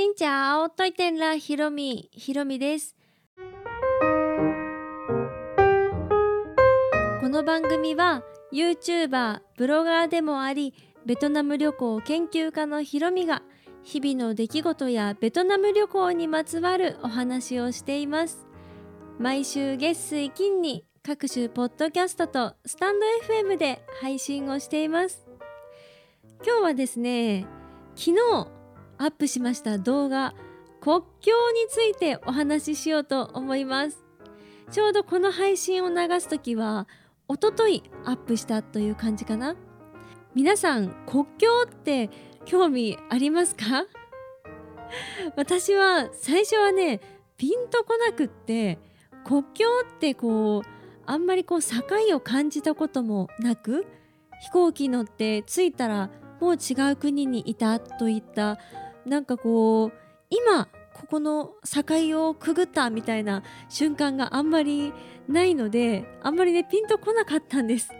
[0.00, 2.96] しんちゃおといてんらひろみひろみです。
[7.20, 10.72] この番組は YouTuber ブロガーでもあり
[11.04, 13.42] ベトナム旅行研究家のひろみが
[13.82, 18.46] 日々の出来事やベトナム旅行にまつわるお話をしています。
[19.18, 23.06] 毎週月水金に各種ポッドキャストとスタンド
[23.50, 25.26] FM で配信をしています。
[26.42, 27.46] 今日はですね
[27.94, 28.59] 昨日
[29.00, 30.34] アップしました動画
[30.82, 34.04] 国境についてお話ししようと思います。
[34.70, 36.86] ちょうどこの配信を流す時は
[37.26, 39.56] おとといアップしたという感じかな。
[40.34, 42.10] 皆さん国境って
[42.44, 43.86] 興味ありますか？
[45.34, 47.00] 私は最初はね
[47.38, 48.78] ピンとこなくって
[49.24, 50.68] 国境ってこう
[51.06, 51.82] あんまりこう境
[52.14, 53.86] を感じたこともなく
[54.42, 56.10] 飛行機乗って着いたら
[56.40, 58.58] もう違う国にいたといった
[59.06, 59.92] なんかこう
[60.30, 64.92] 今ここの境をくぐったみたいな瞬間があんまり
[65.28, 67.90] ないのであんまりねピンとこなかったんです。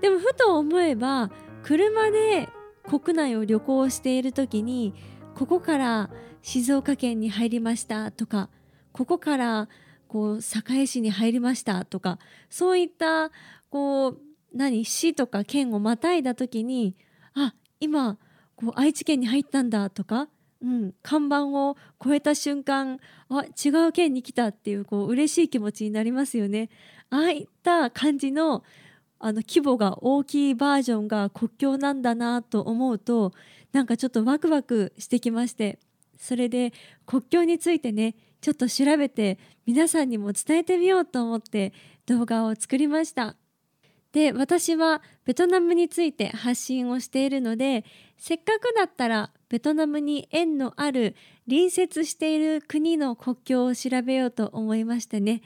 [0.00, 1.30] でもふと思えば
[1.62, 2.48] 車で
[2.88, 4.94] 国内を旅行している時に
[5.34, 6.10] ここから
[6.42, 8.48] 静岡県に入りましたとか
[8.92, 9.68] ここから
[10.08, 13.30] こう堺市に入りましたとかそういった
[13.70, 14.18] こう
[14.54, 16.96] 何市とか県をまたいだ時に
[17.34, 18.18] あ今
[18.56, 20.28] こう愛知県に入ったんだとか、
[20.62, 26.70] うん、看板を越えた瞬間あ違う県に来たっていうこう嬉しい気持ちになりますよね。
[27.10, 28.64] ああいった感じの
[29.18, 33.32] あの規模が大きいバージョンが国境なんだなと思うと
[33.72, 35.78] なんかちょっとワクワクしてきまして
[36.18, 36.72] それで
[37.06, 41.72] 国境についてねちょっと調べて皆さんにも伝えてみようと思って
[42.04, 43.36] 動画を作りました。
[44.16, 47.84] で私はベトナムについて発信をしているので
[48.16, 51.14] せっかくだったらベトナムに縁のある
[51.46, 55.42] 隣接している国の国境を調べようと思いましてね。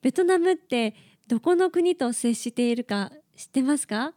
[0.00, 0.94] ベトナムって
[1.28, 4.14] どこの国と接しているか知ってますか？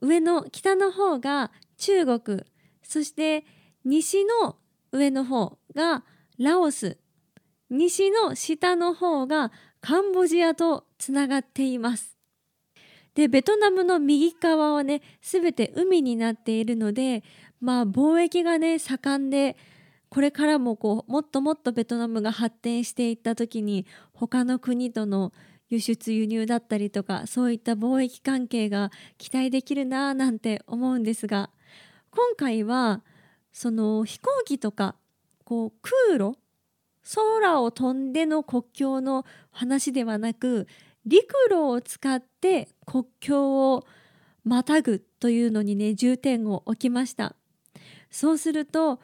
[0.00, 2.42] 上の北の方が中国
[2.82, 3.44] そして
[3.84, 4.56] 西の
[4.92, 6.04] 上の方が
[6.38, 6.96] ラオス
[7.68, 12.13] 西の下の方がカンボジアとつながっています。
[13.14, 17.22] でベトナムの右側はね全て海になっているので
[17.60, 19.56] まあ貿易がね盛んで
[20.08, 25.32] これからもこうもっともっとベトナムが発展していった時に他の国との
[25.70, 31.50] 輸出輸入だったりとかそういった貿易関係が期待できるなぁなんて思うんですが
[32.10, 33.02] 今回は
[33.52, 34.94] その飛行機とか
[35.44, 36.38] こう空路
[37.02, 40.66] 空を飛んでの国境の話ではなく
[41.06, 43.84] 陸路を使って国境を
[44.44, 47.34] またぐというのにね重点を置きました。
[48.10, 49.00] そうすると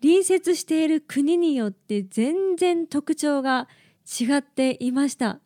[0.00, 3.68] 隣接している国によって全然特徴が
[4.20, 5.40] 違っていました。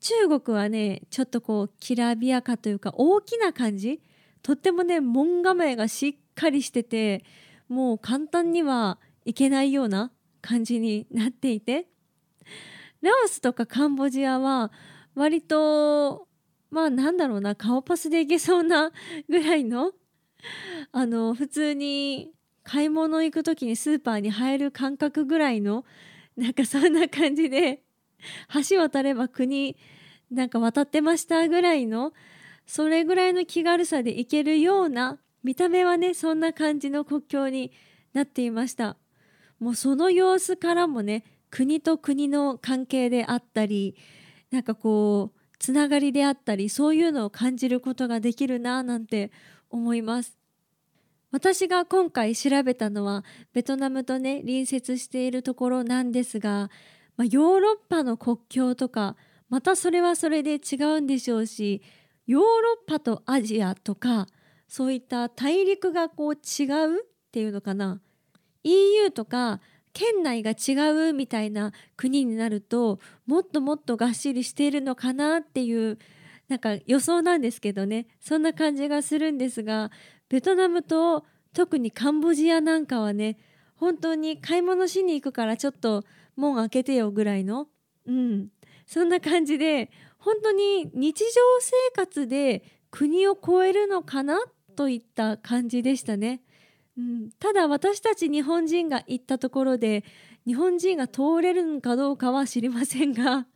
[0.00, 4.00] 中国はねちょっとこうきらびやかというか大きな感じ
[4.42, 7.24] とってもね門構えがしっかりしてて
[7.68, 11.86] もう簡単にはいけないような感じになっていて。
[13.00, 14.72] ラオスとかカンボジアは
[15.18, 16.28] 割と
[16.70, 18.92] まあなんだろうな顔パスでいけそうな
[19.28, 19.92] ぐらいの
[20.92, 22.30] あの普通に
[22.62, 25.84] 買い物行く時にスーパーに入る感覚ぐらいの
[26.36, 27.82] なんかそんな感じで
[28.70, 29.76] 橋渡れば国
[30.30, 32.12] なんか渡ってましたぐらいの
[32.64, 37.72] それぐらいの気軽さで行けるような見た目はねそんな感じの国境に
[38.12, 38.96] なっていました。
[39.58, 43.96] もうその様子からもね国と国の関係であったり
[44.50, 49.30] なんかこうつながりであったりそういうのを感じることができるななんて
[49.70, 50.38] 思います。
[51.30, 53.22] 私が今回調べたのは
[53.52, 56.70] ベトナムとね隣接しているところなんですが、
[57.16, 59.14] まあ、ヨーロッパの国境とか
[59.50, 61.82] またそれはそれで違うんでしょうし
[62.26, 62.48] ヨーロ
[62.86, 64.26] ッパとアジアとか
[64.68, 68.00] そういった大陸がこう違うっていうのかな。
[68.64, 69.60] EU とか
[69.98, 75.98] 県内が違うみたいな国になるともっともっとがっしりしているのかなっていう
[76.46, 79.90] なんか予想なんですけどねそんな感じがするんですが
[80.28, 83.38] ベトナムと特にカンボジアなんかはね
[83.74, 86.04] 本当に買い物しに行くからちょっと
[86.36, 87.66] 門開けてよぐらいの
[88.06, 88.50] うん
[88.86, 91.26] そんな感じで本当に日常
[91.58, 92.62] 生活で
[92.92, 94.38] 国を越えるのかな
[94.76, 96.40] といった感じでしたね。
[96.98, 100.04] うん、ただ私たち日本人が行ったところで
[100.44, 103.46] 日本人が通れるのかどうかは知りませんが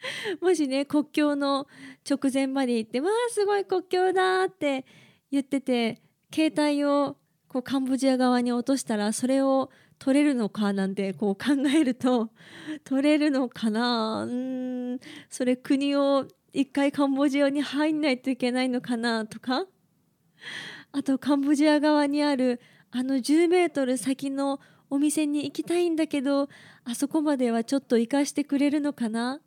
[0.40, 1.66] もしね国境の
[2.08, 4.86] 直前まで行って「わあすごい国境だ」って
[5.30, 6.00] 言ってて
[6.34, 7.18] 携帯を
[7.48, 12.30] こうカンボジア側に落としたらそれを取れるのかなんてこう考えると
[12.84, 14.24] 取れるのかな？
[14.24, 15.00] うん。
[15.28, 19.26] それ国を一回カンボジアに入んないといけないのかな？
[19.26, 19.66] とか。
[20.92, 22.60] あとカンボジア側にある
[22.90, 26.48] あの10メートル先のお店に行きたいんだけど
[26.84, 29.40] あそこまではちょっと行かしてくれるのかな？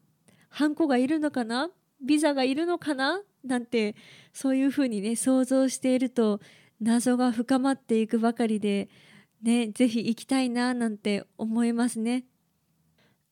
[0.47, 1.69] ハンコがいるのかな？
[2.01, 3.21] ビザがいるのかな？
[3.43, 3.95] なんて
[4.31, 6.39] そういうふうにね想像していると
[6.79, 8.87] 謎が深まっていくばかりで
[9.41, 12.23] ね是非行きたいななんて思いますね。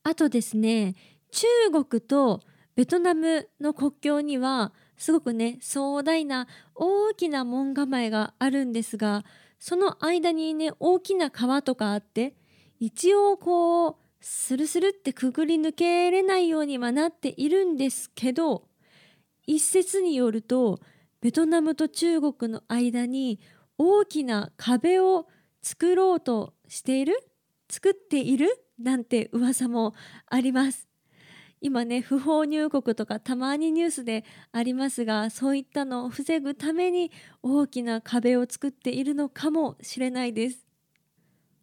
[0.04, 0.94] あとですね
[1.30, 1.46] 中
[1.86, 2.40] 国と
[2.74, 9.24] ベトナムの国境にはすごくね壮大な大きな門構えがあるんですが
[9.58, 12.34] その間にね大きな川とかあって
[12.78, 18.64] 一応こうスルスルってくぐり抜けれないようにはなっているんですけど
[19.46, 20.80] 一説によると
[21.20, 23.40] ベトナムと中国の間に
[23.78, 25.26] 大きな壁を
[25.62, 27.16] 作ろうとしている
[27.68, 28.48] 作っている
[28.78, 29.94] なんて噂も
[30.26, 30.91] あります。
[31.64, 40.66] 今ね不法入国とかたまにニュースでありますがそういったのを防ぐために大きな壁を作っているのかもしれないです。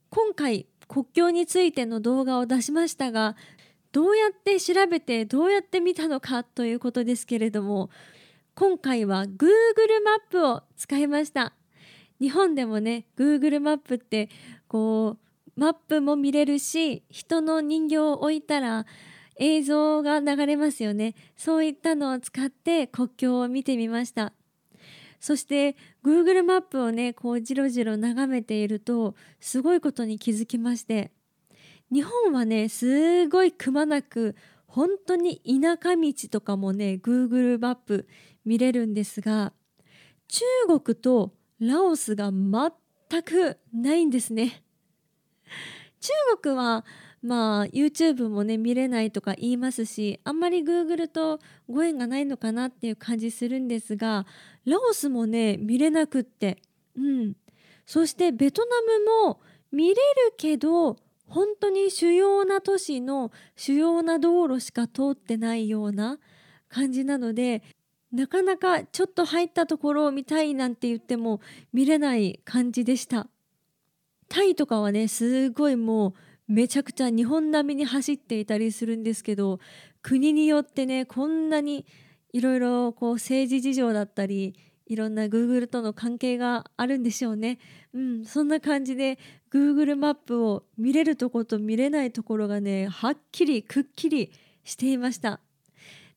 [0.10, 3.36] 今回国境についての動画を出しましたが
[3.92, 7.90] どうやって調べてどうやって見たのかということですけれども
[8.56, 9.50] 今回は Google
[10.04, 11.54] マップを使いました。
[12.22, 14.30] 日本でもね Google マップって
[14.70, 15.18] こ
[15.56, 18.86] うマップも見れるし人の人形を置いたら
[19.40, 21.16] 映像が流れますよね。
[21.36, 24.34] そういったのを使って国境を見てみました。
[25.20, 31.12] そして Google マップをねこうじろじろ眺めているとすごいことに気づきまして
[31.92, 38.08] 日本はねすごいくまなく本当に田舎道とかもね Google マップ
[38.46, 39.52] 見れるんですが
[40.30, 44.64] 中国とラオスが全くないんですね。
[46.00, 46.86] 中国は
[47.22, 54.26] まあ YouTube もね見れないとか言いますしあんまり Google とご縁がないのかなっていう感じするんですが
[54.66, 56.62] ラオスもね見れなくって。
[56.96, 57.34] うん。
[57.86, 60.00] そしてベトナムも見れる
[60.38, 66.20] けど本当に主要な都市の主要な道路しか通ってないような
[66.70, 67.64] 感じなので
[68.12, 71.42] なかなかちょっと入ったところを見たいなんて言っても
[71.74, 73.28] 見れない感じでした。
[74.28, 76.14] タイとかはねすごいもう
[76.50, 79.60] めちゃくちゃ日本並みに走っていたりするんですけど
[80.02, 81.86] 国によってねこんなに
[82.34, 84.56] いろいろこう政治事情だったり
[84.88, 87.60] いろんな Google との関係があるんでしょうね。
[87.94, 89.20] うん、そんな感じで
[89.54, 94.32] Google マップを見れるとこと見れないところがねはっきりくっきり
[94.64, 95.40] していました。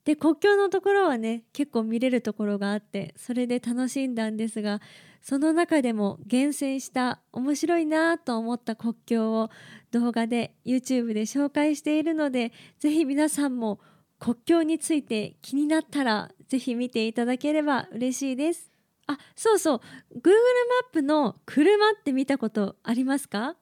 [0.04, 4.80] で国境のところはね結構見れるところがあってそれで楽しんだんですが
[5.22, 9.50] その中でも厳選した面白いなと思った国境を
[9.92, 13.78] 動画で YouTube で紹介しているのでぜひ皆さんも
[14.18, 18.70] 国境について気になったらぜひ見ていただければ嬉しいです。
[19.06, 19.80] あそうそう
[20.16, 23.56] Google マップの車って見たことありますか？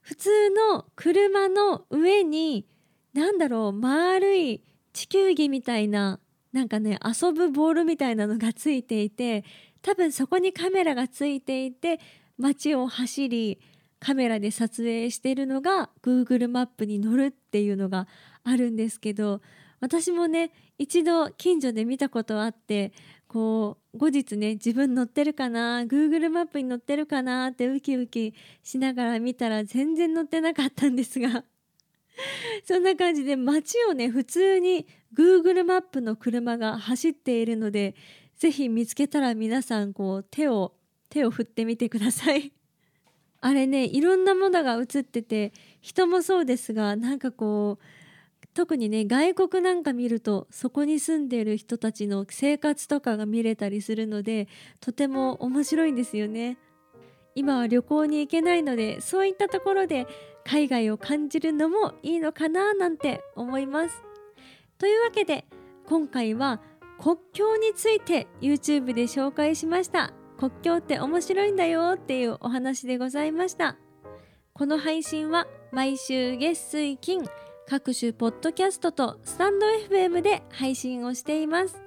[0.00, 2.66] 普通の車の上に
[3.12, 4.62] 何だろう丸い
[4.96, 6.20] 地球儀みたいな
[6.54, 9.44] なんかね遊ぶボールみたいなのがついていて
[9.82, 12.00] 多分そこにカメラがついていて
[12.38, 13.60] 街を走り
[14.00, 18.08] カメラで撮影しているのが Google マップに載るっていうのが
[18.42, 19.42] あるんですけど
[19.80, 22.94] 私もね一度近所で見たことあって
[23.28, 31.44] こう後日ね自分乗ってるかな Google マップに載ってるかなってウキウキしながら見たら全然載ってなかったんですが。
[32.64, 37.94] そんな感じで街をね普通に Google マップの車が走っているので
[38.36, 40.74] ぜひ見つけたら皆さんこう手を
[41.08, 42.52] 手を振ってみてください。
[43.40, 54.48] あれねいろんなものが映ってて人もそうですがなんかこう特にね外国なんか見るとそこに住んでいる人たちの生活とかが見れたりするので
[54.80, 56.58] とても面白いんですよね。
[57.34, 60.06] 今は旅行に行けないのでそういったところで
[60.46, 64.02] 海外を感じるのもいいのかななんて思います。
[64.78, 65.44] というわけで
[65.86, 66.60] 今回は
[67.02, 70.12] 国境について YouTube で紹介しました。
[70.38, 73.76] 国境って面白いんだよっていうお話でございました。
[74.52, 77.24] この配信は毎週月水金
[77.68, 81.82] 各種ポッドキャストとスタンド FM で配信をしています。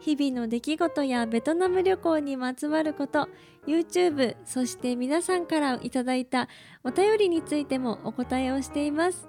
[0.00, 3.28] 日々の出来事やベトナム旅行にまつわること
[3.66, 6.48] YouTube そして皆さんからいただいた
[6.82, 9.28] お便りについてもお答えをしています。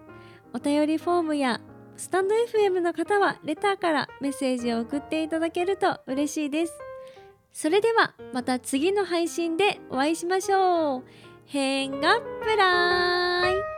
[0.53, 1.61] お便りフォームや
[1.97, 6.73] スタンド FM の方はレターからメッセージを送っていただけると嬉しいです。
[7.51, 11.03] それではまた次の配信でお会いしましょう。
[11.45, 13.74] 変がプライ